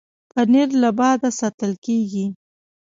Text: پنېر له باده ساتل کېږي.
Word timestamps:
پنېر 0.31 0.69
له 0.81 0.89
باده 0.99 1.29
ساتل 1.39 1.71
کېږي. 1.85 2.25